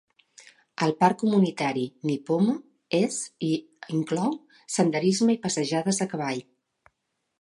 [0.85, 2.55] El parc comunitari Nipomo
[3.01, 3.19] és
[3.49, 3.51] i
[3.99, 4.35] inclou
[4.77, 6.43] senderisme i passejades a cavall.